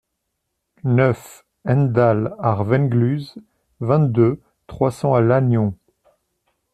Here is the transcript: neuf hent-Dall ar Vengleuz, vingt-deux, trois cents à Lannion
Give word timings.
neuf 0.83 1.45
hent-Dall 1.63 2.33
ar 2.39 2.63
Vengleuz, 2.67 3.35
vingt-deux, 3.81 4.39
trois 4.65 4.89
cents 4.89 5.13
à 5.13 5.21
Lannion 5.21 5.75